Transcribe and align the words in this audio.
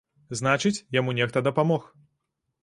Значыць, 0.39 0.79
яму 0.99 1.15
нехта 1.19 1.45
дапамог. 1.49 1.87